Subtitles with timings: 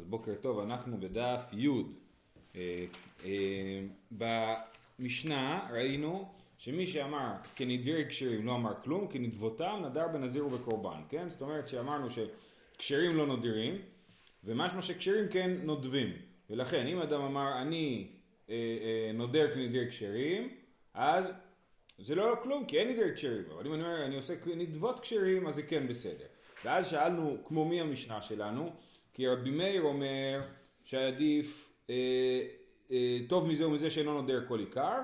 [0.00, 1.68] אז בוקר טוב, אנחנו בדף י'
[2.56, 2.84] אה,
[3.24, 11.30] אה, במשנה ראינו שמי שאמר כנדרי כשרים לא אמר כלום, כנדבותם נדר בנזיר ובקורבן, כן?
[11.30, 13.78] זאת אומרת שאמרנו שכשרים לא נודרים
[14.44, 16.12] ומשמע שכשרים כן נודבים.
[16.50, 18.08] ולכן אם אדם אמר אני
[18.50, 20.48] אה, אה, נודר כנדרי כשרים
[20.94, 21.30] אז
[21.98, 23.44] זה לא כלום כי אין נדרי כשרים.
[23.54, 26.26] אבל אם אני אומר אני עושה נדבות כשרים אז זה כן בסדר.
[26.64, 28.72] ואז שאלנו כמו מי המשנה שלנו
[29.12, 30.40] כי רבי מאיר אומר
[30.82, 31.94] שעדיף אה,
[32.90, 34.98] אה, טוב מזה ומזה שאינו נודר כל עיקר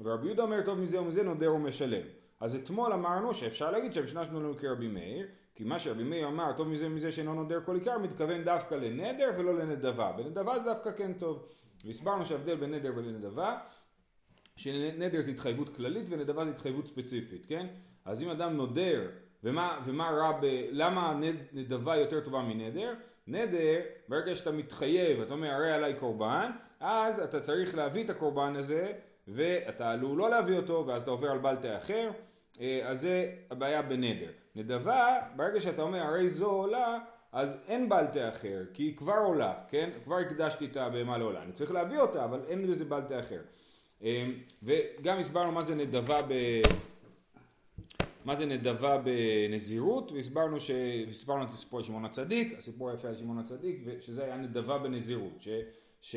[0.00, 2.06] ורבי יהודה אומר טוב מזה ומזה נודר ומשלם.
[2.40, 6.68] אז אתמול אמרנו שאפשר להגיד שהמשנה שלנו כרבי מאיר כי מה שרבי מאיר אמר טוב
[6.68, 10.12] מזה ומזה שאינו נודר כל עיקר מתכוון דווקא לנדר ולא לנדבה.
[10.12, 11.48] בנדבה זה דווקא כן טוב.
[11.84, 13.58] והסברנו שההבדל בין נדר ולנדבה
[14.56, 17.66] שנדר זה התחייבות כללית ונדבה זה התחייבות ספציפית כן?
[18.04, 19.10] אז אם אדם נודר
[19.44, 20.66] ומה, ומה רע ב...
[20.70, 21.20] למה
[21.52, 22.94] נדבה יותר טובה מנדר?
[23.26, 28.56] נדר, ברגע שאתה מתחייב, אתה אומר הרי עליי קורבן, אז אתה צריך להביא את הקורבן
[28.56, 28.92] הזה,
[29.28, 32.10] ואתה עלול לא להביא אותו, ואז אתה עובר על בלטה אחר,
[32.60, 34.30] אה, אז זה הבעיה בנדר.
[34.56, 36.98] נדבה, ברגע שאתה אומר הרי זו עולה,
[37.32, 39.90] אז אין בלטה אחר, כי היא כבר עולה, כן?
[40.04, 41.42] כבר הקדשתי את הבהמה לעולה.
[41.42, 43.40] אני צריך להביא אותה, אבל אין בזה בלטה אחר.
[44.04, 44.26] אה,
[44.62, 46.60] וגם הסברנו מה זה נדבה ב...
[48.24, 50.70] מה זה נדבה בנזירות, והסברנו, ש...
[50.70, 55.48] את הסיפור על שמעון הצדיק, הסיפור היפה על שמעון הצדיק, שזה היה נדבה בנזירות, ש...
[56.00, 56.16] ש...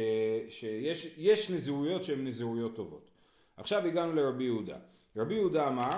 [0.49, 3.11] שיש נזירויות שהן נזירויות טובות.
[3.57, 4.77] עכשיו הגענו לרבי יהודה.
[5.15, 5.91] רבי יהודה אמר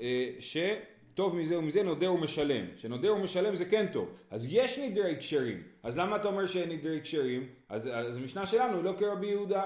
[0.00, 5.62] אה, שטוב מזה ומזה נודר ומשלם, שנודר ומשלם זה כן טוב, אז יש נדרי קשרים,
[5.82, 7.48] אז למה אתה אומר שאין נדרי קשרים?
[7.68, 9.62] אז, אז המשנה שלנו היא לא כרבי יהודה.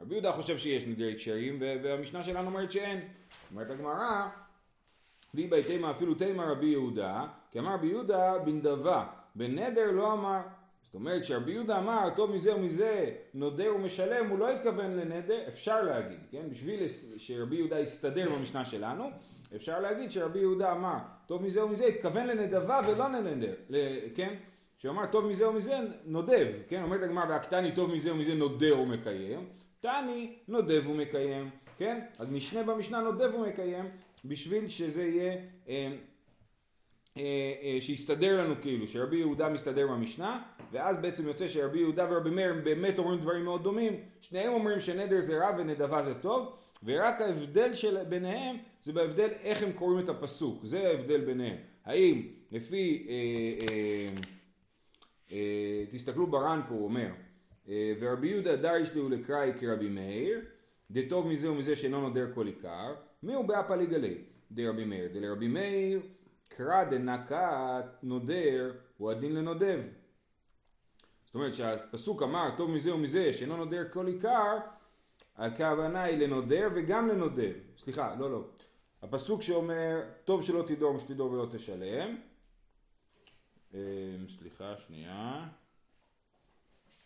[0.00, 3.00] רבי יהודה חושב שיש נדרי קשרים והמשנה שלנו אומרת שאין.
[3.50, 4.26] אומרת הגמרא
[5.34, 10.40] ליבא תימא אפילו תימא רבי יהודה, כי אמר רבי יהודה בנדבה, בנדר לא אמר.
[10.82, 15.82] זאת אומרת כשרבי יהודה אמר טוב מזה ומזה נודר ומשלם הוא לא התכוון לנדר, אפשר
[15.82, 16.42] להגיד, כן?
[16.50, 19.10] בשביל שרבי יהודה יסתדר במשנה שלנו,
[19.56, 20.96] אפשר להגיד שרבי יהודה אמר
[21.26, 23.54] טוב מזה ומזה התכוון לנדבה ולא לנדר,
[24.14, 24.34] כן?
[24.78, 25.74] שהוא אמר טוב מזה ומזה
[26.04, 26.82] נודב, כן?
[26.82, 29.46] אומרת הגמרא והקטני טוב מזה ומזה נודר ומקיים,
[29.80, 32.00] תני נודב ומקיים, כן?
[32.18, 33.84] אז משנה במשנה נודב ומקיים,
[34.24, 35.32] בשביל שזה יהיה,
[35.68, 35.92] אה,
[37.16, 40.42] אה, אה, שיסתדר לנו כאילו, שרבי יהודה מסתדר במשנה,
[40.72, 45.20] ואז בעצם יוצא שרבי יהודה ורבי מאיר באמת אומרים דברים מאוד דומים, שניהם אומרים שנדר
[45.20, 50.08] זה רע ונדבה זה טוב, ורק ההבדל של ביניהם זה בהבדל איך הם קוראים את
[50.08, 51.56] הפסוק, זה ההבדל ביניהם.
[51.84, 54.08] האם לפי, אה, אה,
[55.32, 57.08] אה, תסתכלו בר"ן פה, הוא אומר,
[57.68, 60.40] אה, ורבי יהודה דריש לי ולקראי כרבי מאיר,
[60.90, 64.24] דטוב מזה ומזה שאינו נודר כל עיקר, מי הוא באפה לגלי?
[64.52, 65.08] דרבי מאיר.
[65.12, 66.00] דלרבי מאיר
[66.48, 69.80] קרא דנקת נודר הוא הדין לנודב.
[71.26, 74.58] זאת אומרת שהפסוק אמר טוב מזה ומזה שאינו נודר כל עיקר
[75.36, 77.52] הכוונה היא לנודר וגם לנודב.
[77.78, 78.44] סליחה, לא לא.
[79.02, 82.16] הפסוק שאומר טוב שלא תדור ושתדור ולא תשלם.
[83.74, 83.78] אמ,
[84.38, 85.48] סליחה שנייה.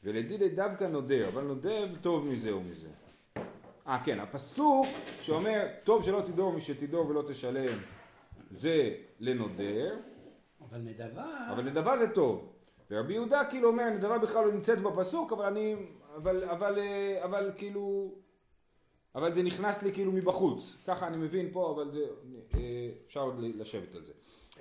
[0.04, 3.07] ולדידי דווקא נודר, אבל נודב טוב מזה ומזה.
[3.88, 4.86] אה כן, הפסוק
[5.20, 7.78] שאומר טוב שלא תדור מי שתדור ולא תשלם
[8.50, 9.96] זה לנודר.
[10.60, 11.48] אבל נדבה...
[11.52, 12.52] אבל נדבה זה טוב.
[12.90, 15.74] ורבי יהודה כאילו אומר נדבה בכלל לא נמצאת בפסוק אבל אני...
[16.16, 18.14] אבל, אבל, אה, אבל כאילו...
[19.14, 20.76] אבל זה נכנס לי כאילו מבחוץ.
[20.86, 22.00] ככה אני מבין פה אבל זה...
[22.54, 22.60] אה,
[23.06, 24.12] אפשר עוד לשבת על זה.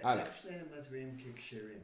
[0.04, 0.26] הלאה.
[0.26, 1.80] איך שניהם מצביעים כקשרים?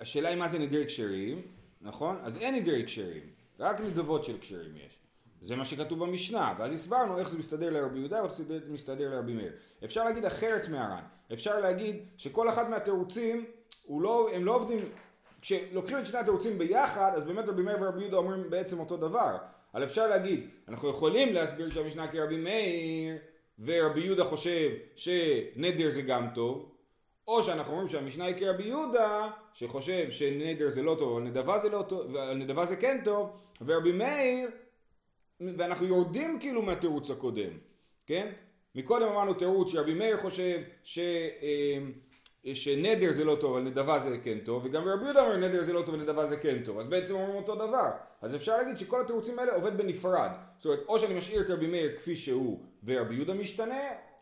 [0.00, 1.42] השאלה היא מה זה נדרי קשרים,
[1.80, 2.16] נכון?
[2.22, 3.22] אז אין נדרי קשרים.
[3.58, 5.03] רק נדבות של קשרים יש.
[5.44, 9.32] זה מה שכתוב במשנה, ואז הסברנו איך זה מסתדר לרבי יהודה ואיך זה מסתדר לרבי
[9.32, 9.52] מאיר.
[9.84, 13.44] אפשר להגיד אחרת מהר"ן, אפשר להגיד שכל אחד מהתירוצים,
[13.88, 14.78] לא, הם לא עובדים,
[15.40, 19.36] כשלוקחים את שני התירוצים ביחד, אז באמת רבי מאיר ורבי יהודה אומרים בעצם אותו דבר.
[19.74, 23.16] אבל אפשר להגיד, אנחנו יכולים להסביר שהמשנה כרבי מאיר,
[23.64, 26.70] ורבי יהודה חושב שנדר זה גם טוב,
[27.28, 31.68] או שאנחנו אומרים שהמשנה היא כרבי יהודה, שחושב שנדר זה לא טוב, אבל נדבה זה
[31.68, 33.30] לא טוב, ונדבה זה כן טוב,
[33.66, 34.50] ורבי מאיר
[35.40, 37.50] ואנחנו יורדים כאילו מהתירוץ הקודם,
[38.06, 38.32] כן?
[38.74, 44.18] מקודם אמרנו תירוץ שרבי מאיר חושב ש, אה, שנדר זה לא טוב אבל נדבה זה
[44.24, 46.78] כן טוב וגם רבי יהודה אומר נדר זה לא טוב ונדבה זה כן טוב.
[46.78, 47.90] אז בעצם אומרים אותו דבר.
[48.22, 50.30] אז אפשר להגיד שכל התירוצים האלה עובד בנפרד.
[50.58, 53.80] זאת אומרת או שאני משאיר את רבי מאיר כפי שהוא ורבי יהודה משתנה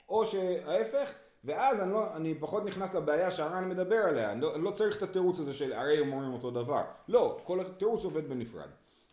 [0.09, 1.13] או שההפך
[1.45, 4.33] ואז אני, לא, אני פחות נכנס לבעיה שהר"ן מדבר עליה.
[4.33, 6.83] אני לא, אני לא צריך את התירוץ הזה של הרי הם אומרים אותו דבר.
[7.09, 8.69] לא כל התירוץ עובד בנפרד.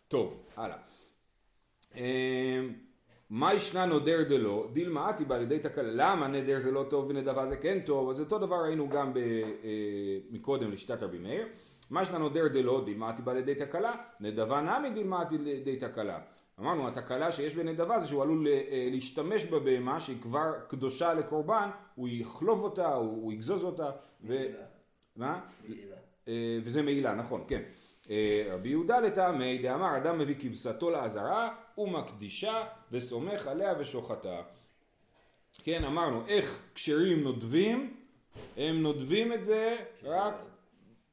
[0.08, 0.76] טוב הלאה.
[0.76, 0.82] אמ,
[3.30, 7.46] מה ישנה נודר דלא, דילמה עתי בא לידי תקלה, למה נדר זה לא טוב ונדבה
[7.46, 11.46] זה כן טוב, אז אותו דבר ראינו גם אה, מקודם לשיטת רבי מאיר,
[11.90, 16.18] מה ישנה נודר דלא דילמתי בה לידי תקלה, נדבה נמי דילמתי לידי תקלה.
[16.60, 22.08] אמרנו התקלה שיש בנדבה זה שהוא עלול אה, להשתמש בבהמה שהיא כבר קדושה לקורבן, הוא
[22.08, 23.90] יחלוב אותה, הוא, יגזוז אותה.
[24.20, 24.58] מעילה.
[25.16, 25.40] מה?
[25.68, 25.96] מעילה.
[26.28, 27.62] אה, וזה מעילה, נכון, כן.
[28.10, 34.42] אה, רבי יהודה לטעמי דאמר אדם מביא כבשתו לעזרה ומקדישה וסומך עליה ושוחטה.
[35.62, 37.94] כן, אמרנו איך כשרים נודבים,
[38.56, 40.34] הם נודבים את זה רק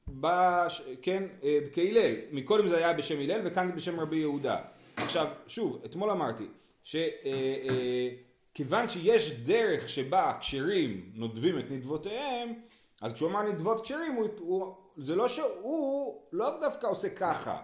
[0.08, 0.82] בש...
[1.02, 4.58] כן, אה, כהלל, מקודם זה היה בשם הלל וכאן זה בשם רבי יהודה.
[4.96, 6.48] עכשיו, שוב, אתמול אמרתי
[6.84, 12.54] שכיוון שיש דרך שבה הכשרים נודבים את נדבותיהם,
[13.02, 17.62] אז כשהוא אמר נדבות כשרים, הוא, הוא, זה לא שהוא לא דווקא עושה ככה,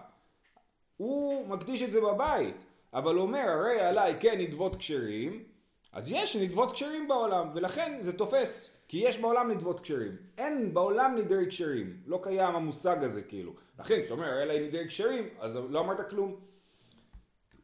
[0.96, 2.56] הוא מקדיש את זה בבית,
[2.92, 5.44] אבל אומר הרי עליי כן נדבות כשרים,
[5.92, 10.16] אז יש נדבות כשרים בעולם, ולכן זה תופס, כי יש בעולם נדבות כשרים.
[10.38, 13.52] אין בעולם נדרי כשרים, לא קיים המושג הזה כאילו.
[13.78, 16.36] לכן כשאתה אומר עליי נדרי כשרים, אז לא אמרת כלום.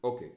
[0.04, 0.28] אוקיי.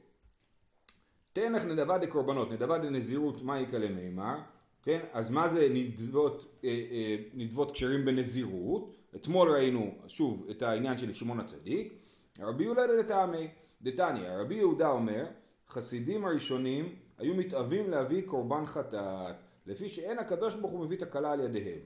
[1.32, 4.38] תנח נדבה דקורבנות, נדבה דנזירות, מה יקא למימר?
[4.82, 8.96] כן, אז מה זה נדבות, אה, אה, נדבות כשרים בנזירות?
[9.16, 12.02] אתמול ראינו שוב את העניין של שמעון הצדיק.
[12.40, 13.48] רבי יהודה לטעמי,
[13.82, 15.26] דתניא, רבי יהודה אומר,
[15.68, 21.40] חסידים הראשונים היו מתאווים להביא קורבן חטאת, לפי שאין הקדוש ברוך הוא מביא תקלה על
[21.40, 21.80] ידיהם.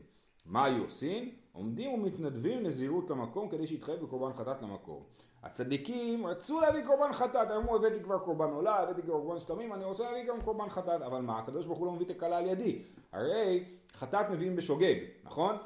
[0.47, 1.31] מה היו עושים?
[1.53, 5.03] עומדים ומתנדבים נזירות למקום כדי שיתחייב בקורבן חטאת למקום.
[5.43, 9.85] הצדיקים רצו להביא קורבן חטאת, אמרו הבאתי כבר קורבן עולה, הבאתי כבר קורבן שלמים, אני
[9.85, 12.83] רוצה להביא גם קורבן חטאת, אבל מה, הקדוש ברוך הוא לא מביא תקלה על ידי,
[13.13, 14.95] הרי חטאת מביאים בשוגג,
[15.25, 15.57] נכון?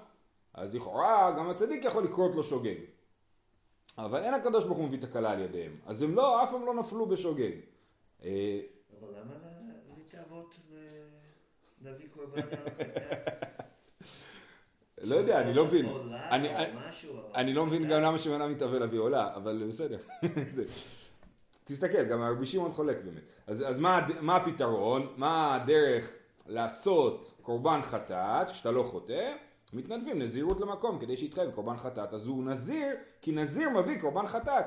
[0.54, 2.74] אז לכאורה גם הצדיק יכול לקרות לו שוגג.
[3.98, 6.74] אבל אין הקדוש ברוך הוא מביא תקלה על ידיהם, אז הם לא, אף פעם לא
[6.74, 7.50] נפלו בשוגג.
[8.24, 8.60] אה,
[9.00, 10.54] אבל למה לה- להתאבות
[11.82, 12.40] להביא קורבן?
[15.02, 15.86] לא יודע, אני לא מבין.
[17.34, 17.84] אני- לא מבין.
[17.84, 19.98] גם למה שבן אדם מתאבל להביא עולה, אבל בסדר.
[21.64, 23.22] תסתכל, גם רבי שמעון חולק באמת.
[23.46, 25.12] אז, אז מה, מה הפתרון?
[25.16, 26.12] מה הדרך
[26.46, 29.32] לעשות קורבן חטאת, כשאתה לא חוטא?
[29.72, 32.14] מתנדבים נזירות למקום כדי שיתחייב קורבן חטאת.
[32.14, 32.86] אז הוא נזיר,
[33.22, 34.64] כי נזיר מביא קורבן חטאת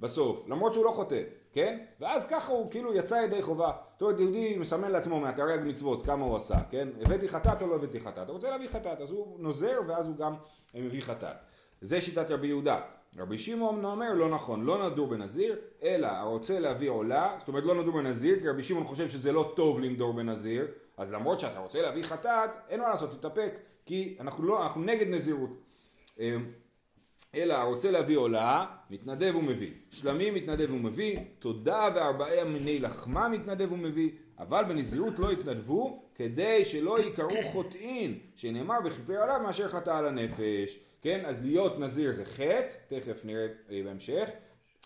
[0.00, 1.22] בסוף, למרות שהוא לא חוטא,
[1.52, 1.78] כן?
[2.00, 3.72] ואז ככה הוא כאילו יצא ידי חובה.
[3.92, 6.88] זאת אומרת, יהודי מסמן לעצמו מהתרי"ג מצוות כמה הוא עשה, כן?
[7.00, 8.18] הבאתי חטאת או לא הבאתי חטאת?
[8.18, 10.34] אתה רוצה להביא חטאת, אז הוא נוזר ואז הוא גם
[10.74, 11.36] מביא חטאת.
[11.80, 12.80] זה שיטת רבי יהודה.
[13.18, 17.82] רבי שמעון אומר לא נכון, לא נדור בנזיר, אלא הרוצה להביא עולה, זאת אומרת לא
[17.82, 20.66] נדור בנזיר, כי רבי שמעון חושב שזה לא טוב לנדור בנזיר,
[20.96, 23.58] אז למרות שאתה רוצה להביא חטאת, אין מה לעשות, תתאפק,
[23.88, 25.50] כי אנחנו לא, אנחנו נגד נזירות.
[26.18, 26.50] אמ,
[27.34, 29.70] אלא הרוצה להביא עולה, מתנדב ומביא.
[29.90, 36.98] שלמים מתנדב ומביא, תודה וארבעי מיני לחמה מתנדב ומביא, אבל בנזירות לא יתנדבו, כדי שלא
[37.00, 40.78] ייקראו חוטאין, שנאמר וכיפר עליו מאשר חטא על הנפש.
[41.02, 44.30] כן, אז להיות נזיר זה חטא, תכף נראה אה, בהמשך.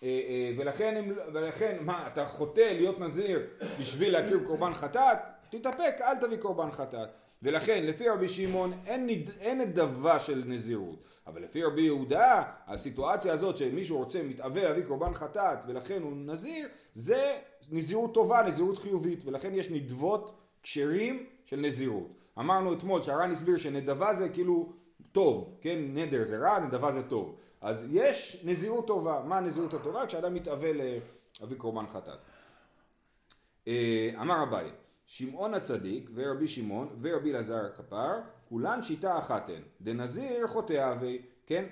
[0.03, 3.39] אה, אה, ולכן, ולכן, מה, אתה חוטא להיות נזיר
[3.79, 5.17] בשביל להקריב קורבן חטאת?
[5.49, 7.22] תתאפק, אל תביא קורבן חטאת.
[7.43, 9.09] ולכן, לפי רבי שמעון, אין,
[9.39, 11.03] אין נדבה של נזירות.
[11.27, 16.67] אבל לפי רבי יהודה, הסיטואציה הזאת שמישהו רוצה, מתאווה להביא קורבן חטאת, ולכן הוא נזיר,
[16.93, 17.37] זה
[17.71, 22.07] נזירות טובה, נזירות חיובית, ולכן יש נדבות כשרים של נזירות.
[22.39, 24.73] אמרנו אתמול שהר"ן הסביר שנדבה זה כאילו
[25.11, 27.35] טוב, כן, נדר זה רע, נדבה זה טוב.
[27.61, 29.21] אז יש נזירות טובה.
[29.25, 30.07] מה הנזירות הטובה?
[30.07, 32.19] כשאדם מתאווה להביא קורבן חטאת.
[33.67, 34.71] אה, אמר אביי,
[35.05, 38.11] שמעון הצדיק ורבי שמעון ורבי אלעזר הכפר,
[38.49, 39.61] כולן שיטה אחת הן.
[39.81, 41.65] דנזיר חוטא אבי, כן?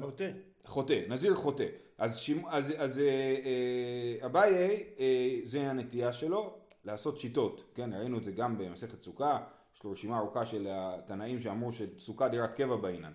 [0.00, 0.30] חוטא.
[0.64, 1.66] חוטא, נזיר חוטא.
[1.98, 2.46] אז, שימ...
[2.48, 8.32] אז, אז אה, אה, אביי, אה, זה הנטייה שלו, לעשות שיטות, כן, ראינו את זה
[8.32, 9.38] גם במסכת סוכה,
[9.76, 13.12] יש לו רשימה ארוכה של התנאים שאמרו שסוכה דירת קבע בעינן.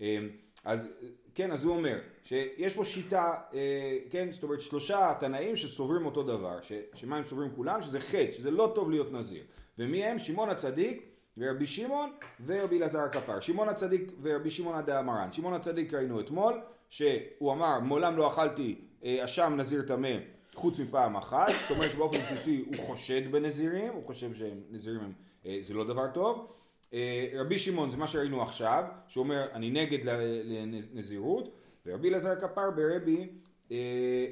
[0.00, 0.18] אה,
[0.64, 0.88] אז
[1.34, 6.22] כן, אז הוא אומר שיש פה שיטה, אה, כן, זאת אומרת שלושה תנאים שסוברים אותו
[6.22, 7.82] דבר, ש, שמה הם סוברים כולם?
[7.82, 9.42] שזה חטא, שזה לא טוב להיות נזיר.
[9.78, 10.18] ומי הם?
[10.18, 11.02] שמעון הצדיק
[11.38, 12.10] ורבי שמעון
[12.46, 13.40] ורבי אלעזר הכפר.
[13.40, 15.32] שמעון הצדיק ורבי שמעון עדה המרן.
[15.32, 20.16] שמעון הצדיק ראינו אתמול, שהוא אמר מעולם לא אכלתי אה, אשם נזיר טמא
[20.54, 25.12] חוץ מפעם אחת, זאת אומרת שבאופן בסיסי הוא חושד בנזירים, הוא חושב שנזירים הם,
[25.46, 26.46] אה, זה לא דבר טוב.
[26.94, 29.98] אה, רבי שמעון זה מה שראינו עכשיו, שהוא אומר אני נגד
[30.44, 31.54] לנזירות,
[31.86, 33.28] ורבי אלעזר כפר ברבי
[33.70, 33.76] אה,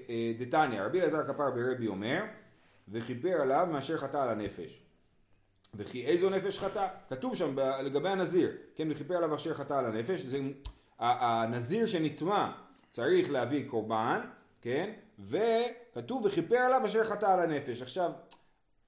[0.08, 2.22] אה, דתניא, רבי אלעזר כפר ברבי אומר
[2.88, 4.82] וכיפר עליו מאשר חטא על הנפש.
[5.74, 6.88] וכי איזו נפש חטא?
[7.10, 10.38] כתוב שם לגבי הנזיר, כן, וכיפר עליו אשר חטא על הנפש, זה
[10.98, 12.52] הנזיר שנטמע
[12.90, 14.20] צריך להביא קורבן,
[14.60, 17.82] כן, וכתוב וכיפר עליו אשר חטא על הנפש.
[17.82, 18.10] עכשיו,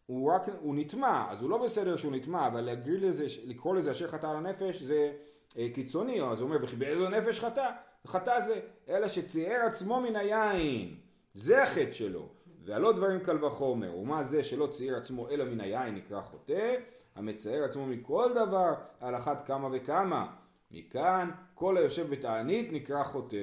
[0.06, 3.90] הוא רק, הוא נטמע, אז הוא לא בסדר שהוא נטמע, אבל להגיד לזה, לקרוא לזה
[3.90, 5.12] אשר חטא על הנפש זה
[5.58, 7.70] אה, קיצוני, אז הוא אומר וכי באיזו נפש חטא?
[8.06, 10.96] חטא זה, אלא שציער עצמו מן היין,
[11.34, 12.28] זה החטא שלו.
[12.64, 16.74] והלא דברים קל וחומר, ומה זה שלא ציער עצמו אלא מן היין נקרא חוטא,
[17.14, 20.26] המצייר עצמו מכל דבר על אחת כמה וכמה.
[20.70, 23.36] מכאן כל היושב בתענית נקרא חוטא.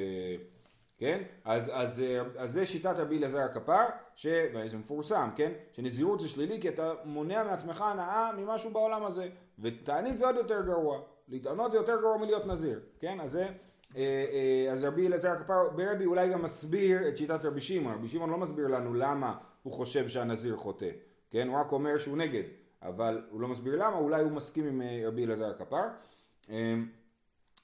[1.01, 1.21] כן?
[1.45, 2.03] אז, אז,
[2.37, 3.85] אז זה שיטת רבי אלעזר הכפר,
[4.25, 5.51] וזה מפורסם, כן?
[5.71, 9.29] שנזירות זה שלילי כי אתה מונע מעצמך הנאה ממשהו בעולם הזה,
[9.59, 13.19] ותענית זה עוד יותר גרוע, להתענות זה יותר גרוע מלהיות נזיר, כן?
[13.19, 13.51] אז זה, אה,
[13.97, 18.29] אה, אז רבי אלעזר הכפר ברבי אולי גם מסביר את שיטת רבי שמעון, רבי שמעון
[18.29, 20.89] לא מסביר לנו למה הוא חושב שהנזיר חוטא,
[21.31, 21.47] כן?
[21.47, 22.43] הוא רק אומר שהוא נגד,
[22.81, 25.83] אבל הוא לא מסביר למה, אולי הוא מסכים עם אה, רבי אלעזר הכפר.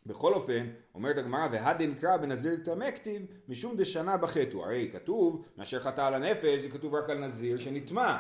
[0.08, 4.66] בכל אופן, אומרת הגמרא, והדין קרא בנזיר טמא כתיב, משום דשנה בחטאו.
[4.66, 8.18] הרי כתוב, מאשר חטא על הנפש, זה כתוב רק על נזיר שנטמע.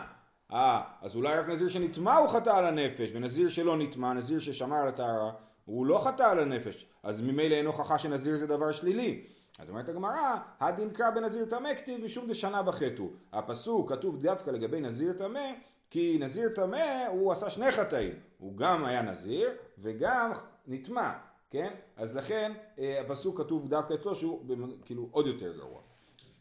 [0.53, 4.75] אה, אז אולי רק נזיר שנטמע הוא חטא על הנפש, ונזיר שלא נטמע, נזיר ששמר
[4.75, 5.31] על הטהרה,
[5.65, 6.85] הוא לא חטא על הנפש.
[7.03, 9.23] אז ממילא אין הוכחה שנזיר זה דבר שלילי.
[9.59, 13.05] אז אומרת הגמרא, הדין קרא בנזיר טמא כתיב, משום דשנה בחטאו.
[13.33, 15.51] הפסוק כתוב דווקא לגבי נזיר טמא,
[15.89, 18.13] כי נזיר טמא הוא עשה שני חטאים.
[18.37, 20.31] הוא גם היה נזיר, וגם
[20.67, 21.11] נטמע.
[21.49, 21.73] כן?
[21.95, 24.45] אז לכן אה, הפסוק כתוב דווקא אצלו שהוא
[24.85, 25.81] כאילו עוד יותר גרוע.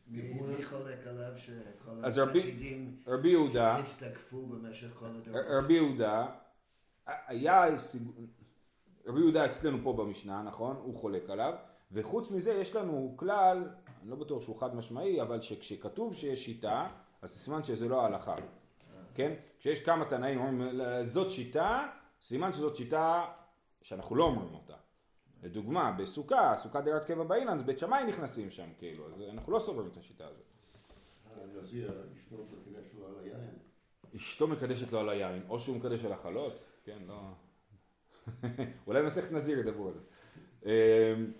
[0.09, 3.03] מי חולק עליו שכל החסידים
[3.73, 5.43] הסתקפו במשך כל הדורות?
[5.49, 6.27] רבי יהודה,
[7.07, 7.65] היה,
[9.07, 10.77] רבי יהודה אצלנו פה במשנה, נכון?
[10.77, 11.55] הוא חולק עליו,
[11.93, 13.69] וחוץ מזה יש לנו כלל,
[14.03, 16.89] אני לא בטוח שהוא חד משמעי, אבל שכשכתוב שיש שיטה,
[17.23, 18.35] אז סימן שזה לא ההלכה,
[19.15, 19.35] כן?
[19.59, 21.87] כשיש כמה תנאים אומרים זאת שיטה,
[22.23, 23.25] סימן שזאת שיטה
[23.83, 24.75] שאנחנו לא אומרים אותה.
[25.43, 29.88] לדוגמה, בסוכה, סוכה דירת קבע באילנס, בית שמאי נכנסים שם, כאילו, אז אנחנו לא סוברים
[29.93, 30.47] את השיטה הזאת.
[32.19, 33.59] אשתו מקדשת לו על היין.
[34.16, 37.21] אשתו מקדשת לו על היין, או שהוא מקדש על החלות, כן, לא...
[38.87, 40.00] אולי במסכת נזיר ידברו על זה.
[40.66, 41.33] אמ,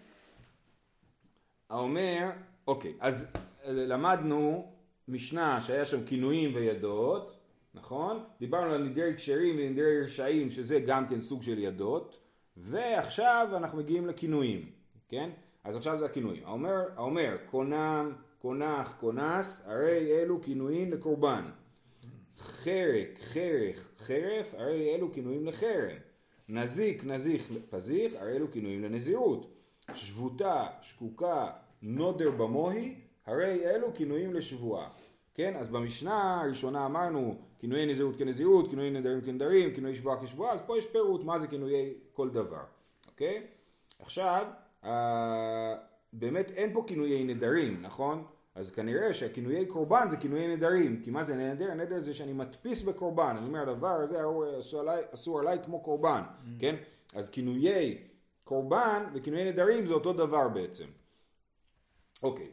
[1.71, 2.31] האומר,
[2.67, 3.33] אוקיי, אז
[3.65, 4.73] למדנו
[5.09, 7.39] משנה שהיה שם כינויים וידות,
[7.75, 8.25] נכון?
[8.41, 12.26] דיברנו על נדרי כשרים ונדרי רשעים שזה גם כן סוג של ידות.
[12.57, 14.71] ועכשיו אנחנו מגיעים לכינויים,
[15.09, 15.31] כן?
[15.65, 16.43] אז עכשיו זה הכינויים.
[16.45, 21.45] האומר, האומר קונם, קונח, קונס, הרי אלו כינויים לקורבן.
[22.39, 25.97] חרק, חרך, חרף, הרי אלו כינויים לחרם.
[26.49, 29.47] נזיק, נזיך, פזיך, הרי אלו כינויים לנזירות.
[29.95, 31.51] שבותה, שקוקה,
[31.83, 32.95] נודר במוהי,
[33.27, 34.89] הרי אלו כינויים לשבועה.
[35.35, 40.63] כן, אז במשנה הראשונה אמרנו כינויי נזירות כנזירות, כינויי נדרים כנדרים, כינויי שבועה כשבועה, אז
[40.67, 42.65] פה יש פירוט מה זה כינויי כל דבר,
[43.07, 43.47] אוקיי?
[43.99, 44.47] עכשיו,
[44.85, 45.77] אה,
[46.13, 48.25] באמת אין פה כינויי נדרים, נכון?
[48.55, 51.75] אז כנראה שהכינויי קורבן זה כינויי נדרים, כי מה זה נדר?
[51.75, 54.21] נדר זה שאני מדפיס בקורבן, אני אומר הדבר הזה
[54.59, 56.49] אסור עליי, אסור עליי כמו קורבן, mm.
[56.59, 56.77] כן?
[57.15, 57.99] אז כינויי
[58.45, 60.85] קורבן וכינויי נדרים זה אותו דבר בעצם.
[62.23, 62.51] אוקיי.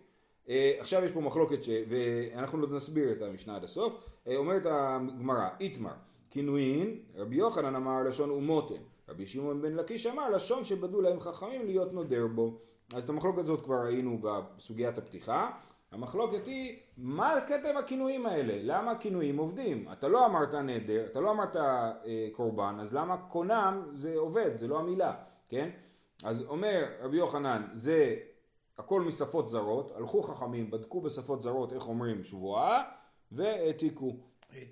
[0.50, 1.70] אה, עכשיו יש פה מחלוקת, ש...
[1.90, 5.94] ואנחנו לא נסביר את המשנה עד הסוף, אה, אומרת הגמרא, איתמר,
[6.30, 11.66] כינויין, רבי יוחנן אמר לשון ומותן, רבי שמעון בן לקיש אמר לשון שבדו להם חכמים
[11.66, 12.60] להיות נודר בו.
[12.94, 15.50] אז את המחלוקת הזאת כבר ראינו בסוגיית הפתיחה.
[15.92, 17.34] המחלוקת היא, מה
[17.70, 18.54] עם הכינויים האלה?
[18.62, 19.88] למה הכינויים עובדים?
[19.92, 24.68] אתה לא אמרת נדר, אתה לא אמרת אה, קורבן, אז למה קונם זה עובד, זה
[24.68, 25.14] לא המילה,
[25.50, 25.70] כן?
[26.24, 28.16] אז אומר רבי יוחנן, זה
[28.78, 32.84] הכל משפות זרות, הלכו חכמים, בדקו בשפות זרות איך אומרים שבועה,
[33.32, 34.16] והעתיקו.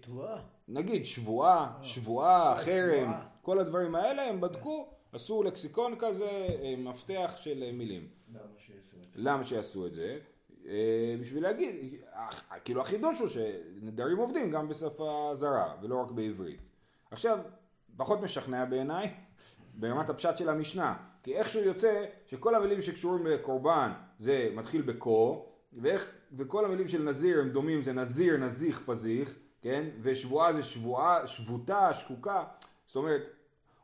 [0.02, 0.42] תבואה.
[0.68, 1.84] נגיד שבועה, אה.
[1.84, 8.08] שבועה, חרם, כל הדברים האלה הם בדקו, עשו לקסיקון כזה, אה, מפתח של אה, מילים.
[8.34, 9.22] למה שיעשו את זה?
[9.22, 10.20] למה שיעשו את זה?
[11.22, 11.76] בשביל להגיד,
[12.64, 16.60] כאילו החידוש הוא שנדרים עובדים גם בשפה זרה ולא רק בעברית.
[17.12, 17.40] עכשיו,
[17.98, 19.14] פחות משכנע בעיניי,
[19.82, 26.12] ברמת הפשט של המשנה, כי איכשהו יוצא שכל המילים שקשורים לקורבן זה מתחיל בקו, ואיך,
[26.34, 29.90] וכל המילים של נזיר הם דומים זה נזיר, נזיך, פזיך, כן?
[30.02, 32.44] ושבועה זה שבועה, שבותה, שקוקה,
[32.86, 33.22] זאת אומרת,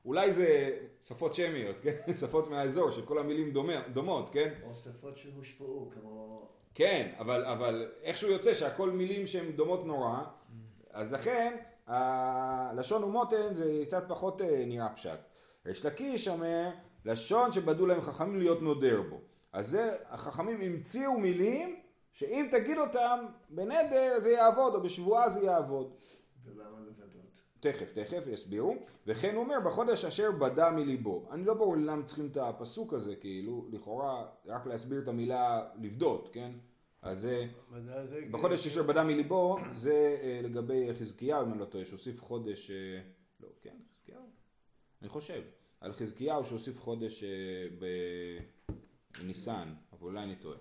[0.06, 1.98] אולי זה שפות שמיות, כן?
[2.20, 4.54] שפות מהאזור, שכל המילים דומה, דומות, כן?
[4.64, 6.48] או שפות שהושפעו, כמו...
[6.76, 10.20] כן, אבל, אבל איכשהו יוצא שהכל מילים שהן דומות נורא,
[10.92, 15.20] אז לכן הלשון ומותן זה קצת פחות אה, נראה פשט.
[15.68, 16.70] ריש לקיש אומר,
[17.06, 19.22] לשון שבדו להם חכמים להיות נודר בו.
[19.54, 21.80] אז זה, החכמים המציאו מילים
[22.12, 25.94] שאם תגיד אותם בנדר זה יעבוד, או בשבועה זה יעבוד.
[26.46, 27.42] ולמה לבדות?
[27.60, 28.76] תכף, תכף, יסבירו.
[29.08, 31.28] וכן הוא אומר, בחודש אשר בדה מליבו.
[31.32, 36.30] אני לא ברור למה צריכים את הפסוק הזה, כאילו, לכאורה, רק להסביר את המילה לבדות,
[36.34, 36.52] כן?
[37.02, 37.48] אז זה,
[38.32, 43.00] בחודש אשר בדה מליבו, זה אה, לגבי חזקיהו, אם אני לא טועה, שהוסיף חודש, אה,
[43.40, 44.24] לא, כן, חזקיהו?
[45.02, 45.42] אני חושב.
[45.82, 47.30] על חזקיהו שהוסיף חודש אה,
[47.80, 47.86] ב...
[49.24, 50.58] ניסן, אבל אולי אני טועה.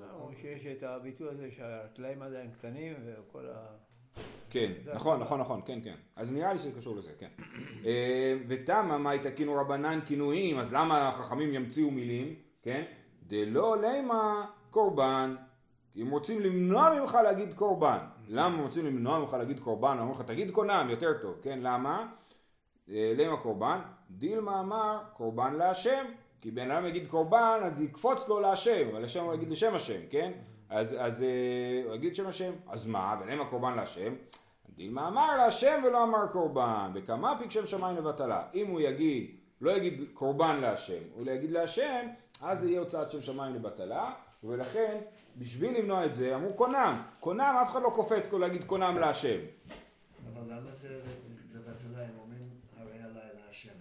[0.00, 3.66] או שיש את הביטוי הזה שהטלאים עדיין קטנים וכל ה...
[4.50, 5.20] כן, נכון.
[5.20, 5.94] נכון, נכון, כן, כן.
[6.16, 7.28] אז נראה לי שזה קשור לזה, כן.
[7.84, 12.84] אה, ותמה מה יתקינו רבנן כינויים, אז למה החכמים ימציאו מילים, כן?
[13.26, 15.36] דלא לימה קורבן.
[15.96, 17.98] הם רוצים למנוע ממך להגיד קורבן.
[18.28, 19.96] למה רוצים למנוע ממך להגיד קורבן?
[19.98, 21.58] אומרים לך תגיד קונם, יותר טוב, כן?
[21.62, 22.12] למה?
[22.90, 23.78] אה, לימה קורבן,
[24.10, 26.04] דילמה אמר קורבן להשם,
[26.40, 30.00] כי בן אדם יגיד קורבן אז יקפוץ לו להשם, אבל השם הוא יגיד לשם השם,
[30.10, 30.32] כן?
[30.68, 33.20] אז, אז אה, הוא יגיד שם השם, אז מה?
[33.20, 34.14] ולמה קורבן להשם?
[34.76, 38.42] דילמה אמר להשם ולא אמר קורבן, וכמה פיק שם שמיים לבטלה.
[38.54, 42.06] אם הוא יגיד, לא יגיד קורבן להשם, הוא יגיד להשם,
[42.42, 44.12] אז זה יהיה הוצאת שם שמיים לבטלה,
[44.44, 44.98] ולכן
[45.36, 49.38] בשביל למנוע את זה אמרו קונם, קונם אף אחד לא קופץ לו להגיד קונם להשם.
[50.32, 51.00] אבל למה זה
[51.54, 52.02] לבטלה?
[52.02, 53.78] הם אומרים הרי עליי להשם.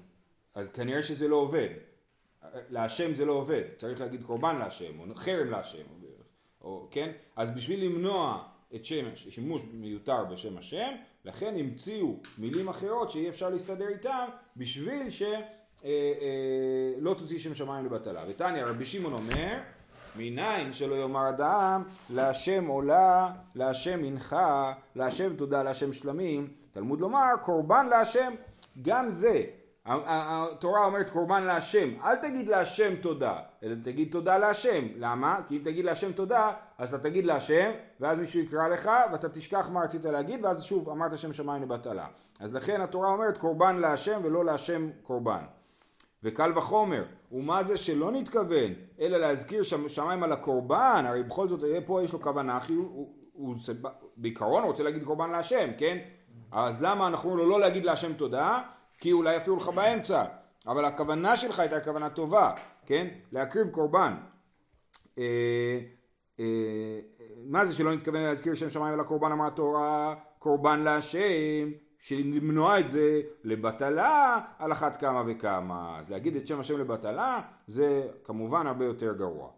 [0.56, 1.70] אז כנראה שזה לא עובד.
[2.70, 6.08] להשם זה לא עובד, צריך להגיד קורבן להשם, או חרם להשם, או,
[6.62, 7.12] או, כן?
[7.36, 8.44] אז בשביל למנוע
[8.76, 10.92] את שם, שימוש מיותר בשם השם,
[11.26, 15.34] לכן המציאו מילים אחרות שאי אפשר להסתדר איתם, בשביל שלא
[15.84, 15.90] אה,
[16.22, 18.26] אה, לא תוציא שם שמיים לבטלה.
[18.28, 19.60] ותניא, רבי שמעון אומר,
[20.16, 21.84] מניין שלא יאמר אדם,
[22.14, 28.34] להשם עולה, להשם מנחה, להשם תודה, להשם שלמים, תלמוד לומר, קורבן להשם,
[28.82, 29.44] גם זה
[29.86, 34.88] התורה אומרת קורבן להשם, אל תגיד להשם תודה, אלא תגיד תודה להשם.
[34.96, 35.40] למה?
[35.48, 39.70] כי אם תגיד להשם תודה, אז אתה תגיד להשם, ואז מישהו יקרא לך, ואתה תשכח
[39.70, 42.06] מה רצית להגיד, ואז שוב אמרת שם שמיים לבטלה.
[42.40, 45.44] אז לכן התורה אומרת קורבן להשם ולא להשם קורבן.
[46.24, 51.80] וקל וחומר, ומה זה שלא נתכוון, אלא להזכיר שמיים על הקורבן, הרי בכל זאת אה,
[51.86, 53.56] פה יש לו כוונה, כי הוא, הוא, הוא
[54.18, 55.98] בעיקרון רוצה להגיד קורבן להשם, כן?
[56.52, 58.62] אז למה אנחנו אומרים לו לא להגיד להשם תודה?
[58.98, 60.26] כי אולי יפריעו לך באמצע,
[60.68, 62.52] אבל הכוונה שלך הייתה כוונה טובה,
[62.86, 63.08] כן?
[63.32, 64.14] להקריב קורבן.
[65.18, 65.80] אה,
[66.40, 67.00] אה,
[67.46, 72.89] מה זה שלא נתכוון להזכיר שם שמיים על הקורבן אמרה התורה קורבן להשם שלמנוע את
[72.89, 76.00] זה לבטלה על אחת כמה וכמה.
[76.00, 79.50] אז להגיד את שם השם לבטלה זה כמובן הרבה יותר גרוע.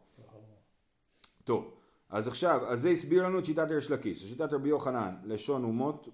[1.43, 1.71] טוב
[2.09, 4.29] אז עכשיו אז זה הסביר לנו את שיטת ריש לקיש.
[4.29, 6.09] שיטת רבי יוחנן לשון אומות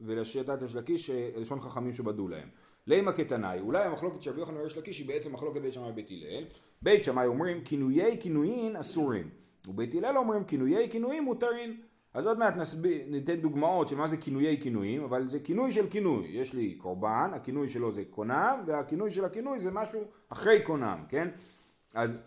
[0.00, 2.48] ולשיטת ריש אה, לשון חכמים שבדו להם
[2.86, 6.10] לימה כתנאי, אולי המחלוקת של רבי יוחנן וריש לקיש היא בעצם מחלוקת בית שמאי ובית
[6.10, 6.44] הלל.
[6.82, 9.30] בית שמאי אומרים כינויי כינויים אסורים,
[9.68, 11.80] ובית הלל אומרים כינויי כינויים מותרים.
[12.14, 15.90] אז עוד מעט נסביר, ניתן דוגמאות של מה זה כינויי כינויים, אבל זה כינוי של
[15.90, 16.26] כינוי.
[16.26, 21.28] יש לי קורבן, הכינוי שלו זה קונם, והכינוי של הכינוי זה משהו אחרי קונם, כן?
[21.94, 22.18] אז,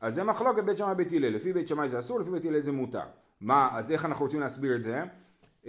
[0.00, 1.28] אז זה מחלוקת בית שמאי ובית הלל.
[1.28, 3.06] לפי בית שמאי זה אסור, לפי בית הלל זה מותר.
[3.40, 5.02] מה, אז איך אנחנו רוצים להסביר את זה?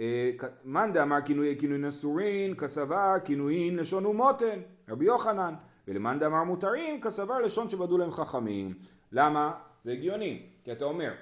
[0.00, 0.30] אה,
[0.64, 5.54] מאן דאמר כינויי כינויים אסורין, כסבר כינויים לשון ומותן, רבי יוחנן,
[5.88, 8.74] ולמאן דאמר מותרים, כסבר לשון שבדו להם חכמים.
[9.12, 9.52] למה?
[9.84, 11.12] זה הגיוני, כי אתה אומר,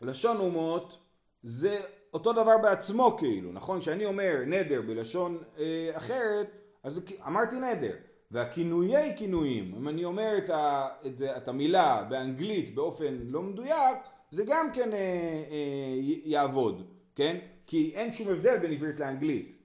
[0.00, 0.98] לשון אומות
[1.42, 1.80] זה
[2.14, 3.80] אותו דבר בעצמו כאילו, נכון?
[3.80, 6.50] כשאני אומר נדר בלשון אה, אחרת,
[6.82, 7.94] אז אמרתי נדר.
[8.30, 13.98] והכינויי כינויים, אם אני אומר את, ה, את, את המילה באנגלית באופן לא מדויק,
[14.30, 17.36] זה גם כן אה, אה, יעבוד, כן?
[17.66, 19.58] כי אין שום הבדל בין עברית לאנגלית,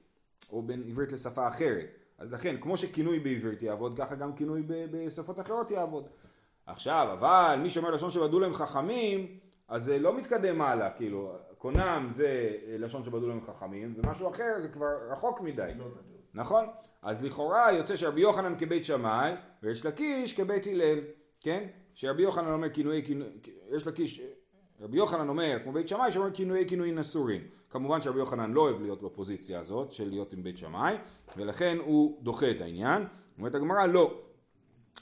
[0.51, 1.87] או בין עברית לשפה אחרת.
[2.17, 6.07] אז לכן, כמו שכינוי בעברית יעבוד, ככה גם כינוי בשפות אחרות יעבוד.
[6.65, 12.09] עכשיו, אבל מי שאומר לשון שבדו להם חכמים, אז זה לא מתקדם הלאה, כאילו, קונם
[12.11, 15.71] זה לשון שבדו להם חכמים, ומשהו אחר זה כבר רחוק מדי.
[15.77, 15.85] לא.
[16.33, 16.65] נכון?
[17.01, 19.31] אז לכאורה יוצא שרבי יוחנן כבית שמאי,
[19.63, 20.99] ויש לקיש כבית הלל,
[21.39, 21.67] כן?
[21.93, 23.27] שרבי יוחנן אומר כינויי כינוי,
[23.75, 24.21] יש לקיש,
[24.81, 27.41] רבי יוחנן אומר, כמו בית שמאי, שאומר כינויי כינויים אסורים.
[27.69, 30.95] כמובן שרבי יוחנן לא אוהב להיות בפוזיציה הזאת, של להיות עם בית שמאי,
[31.37, 33.03] ולכן הוא דוחה את העניין.
[33.37, 34.21] אומרת הגמרא, לא.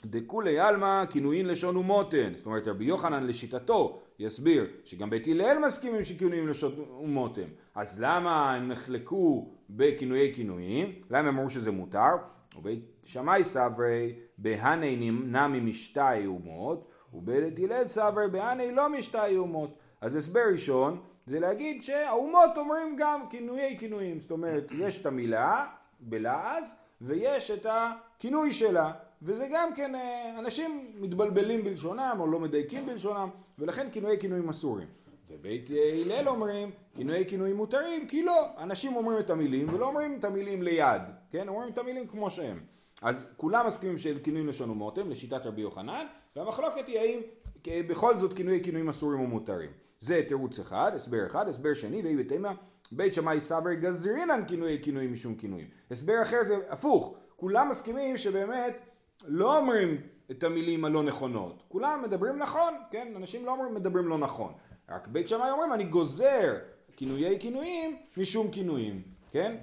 [0.04, 2.32] דכולי עלמא כינויים לשון ומותן.
[2.36, 7.48] זאת אומרת רבי יוחנן לשיטתו יסביר שגם בית הלל מסכימים שכינויים לשון ומותן.
[7.74, 10.92] אז למה הם נחלקו בכינויי כינויים?
[11.10, 12.14] למה הם אמרו שזה מותר?
[12.56, 19.70] ובית שמאי סברי בהני נמי משתי אומות ובית הלל סברי בהני לא משתי אומות.
[20.00, 24.20] אז הסבר ראשון זה להגיד שהאומות אומרים גם כינויי כינויים.
[24.20, 25.66] זאת אומרת יש את המילה
[26.00, 28.92] בלעז ויש את הכינוי שלה.
[29.22, 34.88] וזה גם כן, אה, אנשים מתבלבלים בלשונם או לא מדייקים בלשונם, ולכן כינויי כינויים אסורים.
[35.30, 35.70] ובית
[36.04, 40.62] הלל אומרים, כינויי כינויים מותרים, כי לא, אנשים אומרים את המילים ולא אומרים את המילים
[40.62, 41.48] ליד, כן?
[41.48, 42.60] אומרים את המילים כמו שהם.
[43.02, 47.20] אז כולם מסכימים של כינויים לשון ומותן, לשיטת רבי יוחנן, והמחלוקת היא האם
[47.66, 49.70] בכל זאת כינויי כינויים אסורים ומותרים.
[50.00, 52.52] זה תירוץ אחד, הסבר אחד, הסבר שני, ויהי בתימה,
[52.92, 55.66] בית שמאי סברי גזרינן כינויי כינויים משום כינויים.
[55.90, 58.78] הסבר אחר זה הפוך, כולם מסכימים שבאמת
[59.26, 61.62] לא אומרים את המילים הלא נכונות.
[61.68, 63.12] כולם מדברים נכון, כן?
[63.16, 64.52] אנשים לא אומרים מדברים לא נכון.
[64.88, 66.54] רק בית שמאי אומרים אני גוזר
[66.96, 69.56] כינויי כינויים משום כינויים, כן?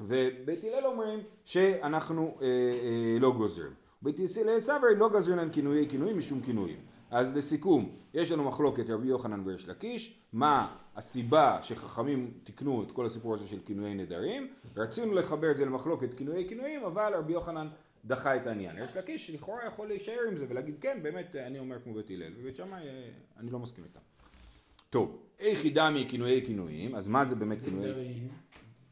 [0.00, 3.81] ובית הלל אומרים שאנחנו אה, אה, לא גוזרים.
[4.40, 6.78] הלל סברי לא גוזרים להם כינויי כינויים משום כינויים.
[7.10, 13.06] אז לסיכום, יש לנו מחלוקת רבי יוחנן וריש לקיש, מה הסיבה שחכמים תיקנו את כל
[13.06, 17.68] הסיפור הזה של כינויי נדרים, רצינו לחבר את זה למחלוקת כינויי כינויים, אבל רבי יוחנן
[18.04, 18.78] דחה את העניין.
[18.78, 22.32] ריש לקיש לכאורה יכול להישאר עם זה ולהגיד כן, באמת אני אומר כמו בית הלל,
[22.40, 23.08] ובית שמאי אה,
[23.40, 24.00] אני לא מסכים איתם.
[24.90, 28.20] טוב, איך ידע מכינויי כינויים, אז מה זה באמת כינויי...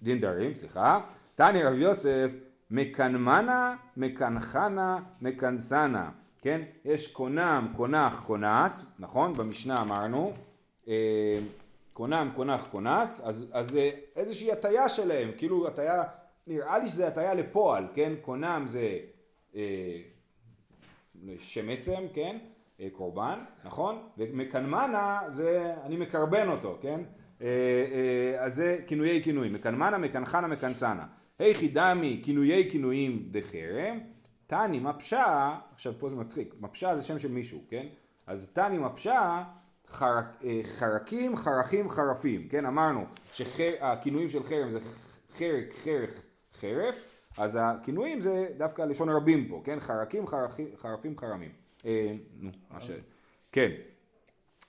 [0.03, 1.01] דין דרים, סליחה.
[1.35, 2.31] תני רב יוסף,
[2.71, 6.11] מקנמנה, מקנחנה, מקנסנה.
[6.43, 6.61] כן?
[6.85, 9.35] יש קונם, קונח, קונס, נכון?
[9.35, 10.33] במשנה אמרנו.
[10.89, 11.39] אה,
[11.93, 16.03] קונם, קונח, קונס, אז, אז זה איזושהי הטיה שלהם, כאילו הטיה,
[16.47, 18.13] נראה לי שזה הטיה לפועל, כן?
[18.23, 18.99] קונם זה
[19.55, 20.01] אה,
[21.39, 22.39] שם עצם, כן?
[22.81, 24.09] אה, קורבן, נכון?
[24.19, 27.01] ומקנמנה זה אני מקרבן אותו, כן?
[27.43, 31.07] אה, אה, אז זה כינויי כינויים, מקנמנה, מקנחנה, מקנסנה.
[31.41, 33.99] היכי דמי כינויי כינויים דחרם,
[34.47, 37.87] תני מפשה, עכשיו פה זה מצחיק, מפשה זה שם של מישהו, כן?
[38.27, 39.43] אז תני מפשה
[39.89, 42.67] חרק, אה, חרקים, חרכים, חרפים, כן?
[42.67, 44.79] אמרנו שהכינויים של חרם זה
[45.37, 46.23] חרק, חרך,
[46.61, 49.81] חרף, אז הכינויים זה דווקא לשון רבים פה, כן?
[49.81, 51.51] חרקים, חרכים, חרפים, חרמים.
[51.87, 52.91] אה, נו, מה ש...
[53.53, 53.71] כן.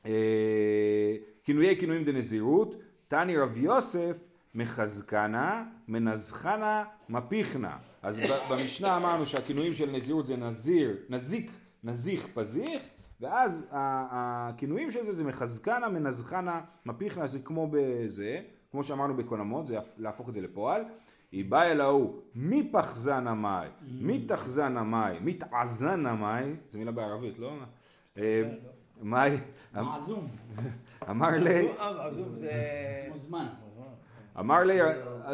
[0.06, 2.76] אה, כינויי כינויים דנזירות,
[3.08, 7.78] תני רב יוסף מחזקנה, מנזכנה, מפיכנה.
[8.02, 11.52] אז במשנה אמרנו שהכינויים של נזירות זה נזיר, נזיק,
[11.84, 12.82] נזיך, פזיך,
[13.22, 19.80] ואז הכינויים של זה זה מחזקנה, מנזכנה, מפיכנה, זה כמו בזה, כמו שאמרנו בקונמות, זה
[19.98, 20.84] להפוך את זה לפועל.
[21.32, 26.92] היא באה אל ההוא, מי פחזן המאי, מי תחזן המאי, מי תעזן המאי, זו מילה
[26.92, 27.54] בערבית, לא?
[28.18, 28.44] אה,
[29.02, 29.38] מאי,
[29.74, 30.28] מעזום.
[31.10, 32.52] אמר לי, עזוב זה...
[33.10, 33.48] מוזמן.
[34.40, 34.80] אמר לי,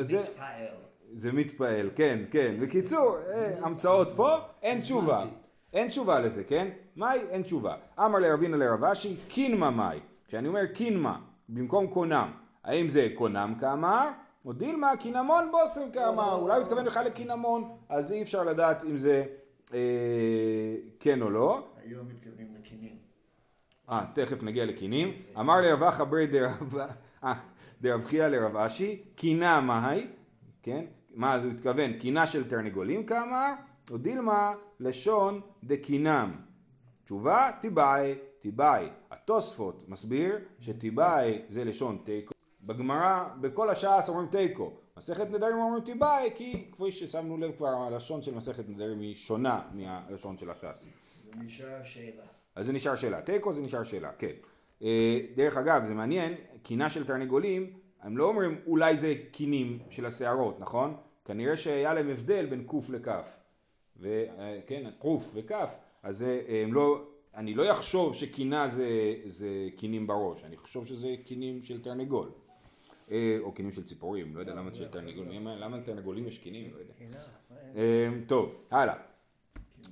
[0.02, 0.66] זה, מתפעל.
[1.16, 2.56] זה מתפעל, כן, כן.
[2.62, 5.26] בקיצור, אה, המצאות פה, אין תשובה.
[5.74, 6.68] אין תשובה לזה, כן?
[6.96, 7.76] מאי, אין תשובה.
[8.00, 10.00] אמר לרבינה לרב אשי, קינמה מאי.
[10.28, 12.32] כשאני אומר קינמה, במקום קונם,
[12.64, 14.10] האם זה קונם כאמר,
[14.46, 16.36] או דילמה קינמון בושם כאמר.
[16.36, 19.24] אולי הוא התכוון בכלל לקינמון, אז אי אפשר לדעת אם זה
[19.74, 21.68] אה, כן או לא.
[21.84, 22.96] היום מתכוונים לכינים.
[23.90, 25.14] אה, תכף נגיע לקינים.
[25.40, 26.76] אמר לרב אחא ברי דרב
[27.24, 27.34] אה,
[27.82, 30.08] דרב חייא לרב אשי, קינה מהי,
[30.64, 30.86] כן?
[31.14, 31.94] מה אז הוא התכוון?
[31.94, 33.54] קינה של תרנגולים כאמר,
[33.92, 36.36] או דילמה לשון דקינם.
[37.06, 38.90] תשובה, תיבאי, תיבאי.
[39.12, 42.34] התוספות מסביר שתיבאי זה לשון תיקו.
[42.64, 44.74] בגמרא, בכל הש"ס אומרים תיקו.
[44.98, 49.62] מסכת נדרים אומרים תיבאי, כי כפי ששמנו לב כבר, הלשון של מסכת נדרים היא שונה
[49.74, 50.88] מהלשון של הש"ס.
[51.34, 52.24] זה נשאר שאלה.
[52.56, 53.22] אז זה נשאר שאלה.
[53.22, 54.32] תיקו זה נשאר שאלה, כן.
[54.84, 60.06] אה, דרך אגב, זה מעניין, קינה של תרנגולים, הם לא אומרים אולי זה קינים של
[60.06, 60.96] השערות, נכון?
[61.26, 63.40] כנראה שהיה להם הבדל בין קוף לכף.
[64.00, 70.44] וכן, קוף וכף, אז זה, הם לא, אני לא אחשוב שקינה זה, זה קינים בראש,
[70.44, 72.30] אני חושב שזה קינים של תרנגול.
[73.12, 76.80] אה, או קינים של ציפורים, לא יודע למה של תרנגולים, למה לתרנגולים יש קינים, לא
[76.80, 77.20] יודע.
[77.76, 78.96] אה, טוב, הלאה.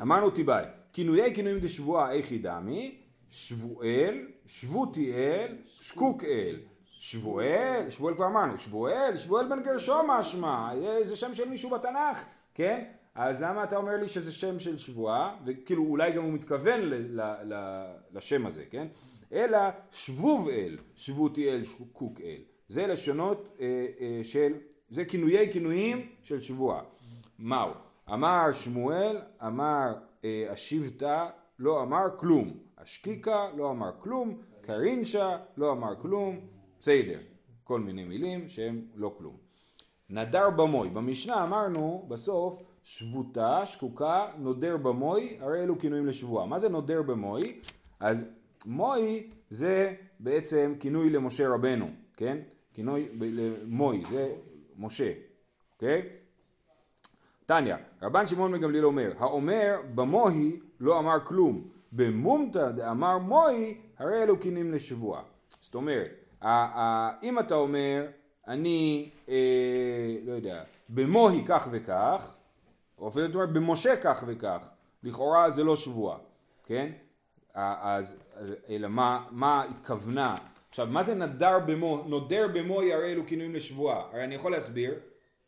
[0.01, 2.97] אמרנו תיבאי, כינויי כינויים דשבועה איכי דמי,
[3.29, 6.59] שבואל, שבותיאל, שקוקאל.
[6.99, 10.69] שבואל, שבואל כבר אמרנו, שבואל, שבואל בן גרשום משמע,
[11.03, 12.83] זה שם של מישהו בתנ"ך, כן?
[13.15, 17.21] אז למה אתה אומר לי שזה שם של שבועה, וכאילו אולי גם הוא מתכוון ל-
[17.21, 18.87] ל- ל- לשם הזה, כן?
[19.33, 19.59] אלא
[19.91, 21.61] שבוב אל, שבותיאל,
[21.93, 22.41] קוקאל.
[22.69, 23.65] זה לשונות אה,
[23.99, 24.53] אה, של,
[24.89, 26.81] זה כינויי כינויים של שבועה.
[27.39, 27.71] מהו?
[28.13, 32.64] אמר שמואל, אמר אה, השבטה, לא אמר כלום.
[32.77, 34.41] השקיקה, לא אמר כלום.
[34.61, 36.39] קרינשה, לא אמר כלום.
[36.79, 37.19] בסדר.
[37.63, 39.37] כל מיני מילים שהם לא כלום.
[40.09, 40.89] נדר במוי.
[40.89, 46.45] במשנה אמרנו בסוף שבותה, שקוקה, נודר במוי, הרי אלו כינויים לשבועה.
[46.45, 47.61] מה זה נודר במוי?
[47.99, 48.25] אז
[48.65, 52.37] מוי זה בעצם כינוי למשה רבנו, כן?
[52.73, 54.35] כינוי למוי, זה
[54.77, 55.13] משה,
[55.75, 56.09] אוקיי?
[57.45, 64.39] תניא, רבן שמעון מגמליאל אומר, האומר במוהי לא אמר כלום, במומתא דאמר מוהי, הרי אלו
[64.39, 65.23] כינויים לשבועה.
[65.61, 66.11] זאת אומרת,
[67.23, 68.07] אם אתה אומר,
[68.47, 72.33] אני, אה, לא יודע, במוהי כך וכך,
[72.97, 74.67] או אפילו אתה אומר במשה כך וכך,
[75.03, 76.17] לכאורה זה לא שבועה,
[76.63, 76.91] כן?
[77.53, 78.17] אז
[78.69, 80.37] אלא מה, מה התכוונה?
[80.69, 84.07] עכשיו, מה זה נדר במו, נודר במוהי הרי אלו כינויים לשבועה?
[84.11, 84.93] הרי אני יכול להסביר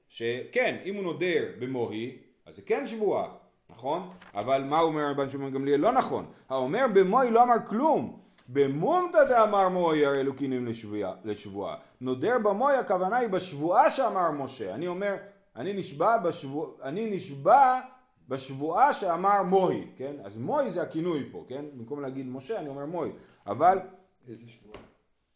[0.09, 3.36] שכן, אם הוא נודר במוהי, אז זה כן שבועה,
[3.71, 4.09] נכון?
[4.35, 5.79] אבל מה אומר רבן שמעון גמליאל?
[5.79, 6.25] לא נכון.
[6.49, 8.19] האומר במוי לא אמר כלום.
[8.49, 11.75] במומתא דאמר מוי הרי אלוקינים לשבועה, לשבועה.
[12.01, 14.75] נודר במוי הכוונה היא בשבועה שאמר משה.
[14.75, 15.15] אני אומר,
[15.55, 17.79] אני נשבע בשבוע, אני נשבע
[18.27, 20.15] בשבועה שאמר מוי, כן?
[20.23, 21.65] אז מוי זה הכינוי פה, כן?
[21.73, 23.11] במקום להגיד משה אני אומר מוי.
[23.47, 23.79] אבל
[24.27, 24.79] איזה שבועה?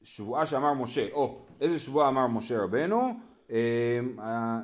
[0.03, 3.13] שבועה שאמר משה, או איזה שבועה אמר משה רבנו,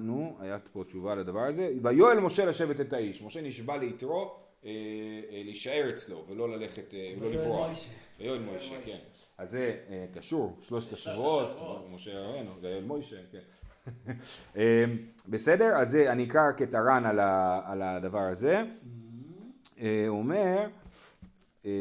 [0.01, 4.69] נו, היה פה תשובה לדבר הזה, ויואל משה לשבת את האיש, משה נשבע ליתרו אה,
[5.31, 7.71] אה, להישאר אצלו ולא ללכת, אה, ולא לברוח.
[8.19, 8.97] ויואל משה, כן.
[9.37, 11.57] אז זה אה, קשור, שלושת השבועות,
[11.91, 13.39] משה רבנו, זה יואל משה, כן.
[14.57, 14.85] אה,
[15.27, 16.41] בסדר, אז אני אקרא
[16.73, 17.05] הר"ן
[17.65, 18.63] על, הדבר הזה.
[19.79, 20.67] אה, הוא אומר,
[21.65, 21.71] אה,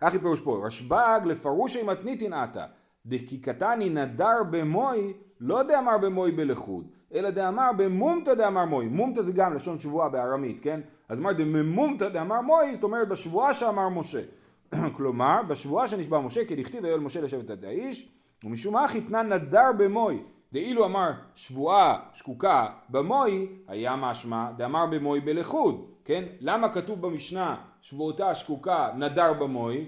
[0.00, 2.66] אחי פירוש פה, רשב"ג לפרושי מתניתין עתה,
[3.06, 9.32] דכי קטני נדר במוי, לא דאמר במוי בלכוד, אלא דאמר במומתא דאמר מוי, מומתא זה
[9.32, 10.80] גם לשון שבועה בארמית, כן?
[11.08, 14.20] אז אמר דממומתא דאמר מוי, זאת אומרת בשבועה שאמר משה.
[14.96, 18.12] כלומר, בשבועה שנשבע משה, כדכתיב ויואל משה לשבת את האיש,
[18.44, 25.86] ומשום מה חיתנה נדר במוי, דאילו אמר שבועה שקוקה במוי, היה משמע דאמר במוי בלכוד,
[26.04, 26.24] כן?
[26.40, 29.86] למה כתוב במשנה שבועתה שקוקה נדר במוי?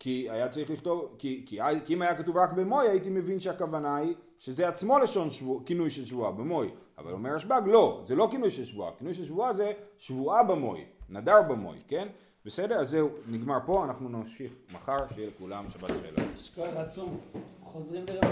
[0.00, 3.96] כי היה צריך לכתוב, כי, כי, כי אם היה כתוב רק במוי הייתי מבין שהכוונה
[3.96, 8.28] היא שזה עצמו לשון שבוע, כינוי של שבועה במוי, אבל אומר רשב"ג לא, זה לא
[8.30, 12.08] כינוי של שבועה, כינוי של שבועה זה שבועה במוי, נדר במוי, כן?
[12.44, 12.80] בסדר?
[12.80, 16.28] אז זהו, נגמר פה, אנחנו נמשיך מחר, שיהיה לכולם שבת שלום.
[16.54, 17.20] כוח עצום.
[17.62, 18.24] חוזרים לרב